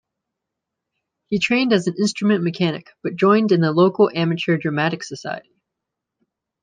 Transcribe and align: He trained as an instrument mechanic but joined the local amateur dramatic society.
He 1.27 1.37
trained 1.37 1.73
as 1.73 1.85
an 1.85 1.93
instrument 1.99 2.43
mechanic 2.43 2.89
but 3.03 3.15
joined 3.15 3.49
the 3.51 3.71
local 3.71 4.09
amateur 4.15 4.57
dramatic 4.57 5.03
society. 5.03 5.53